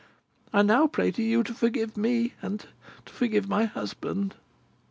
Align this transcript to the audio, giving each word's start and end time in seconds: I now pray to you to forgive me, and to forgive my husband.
I 0.51 0.63
now 0.63 0.87
pray 0.87 1.11
to 1.11 1.21
you 1.21 1.43
to 1.43 1.53
forgive 1.53 1.95
me, 1.95 2.33
and 2.41 2.65
to 3.05 3.13
forgive 3.13 3.47
my 3.47 3.65
husband. 3.65 4.33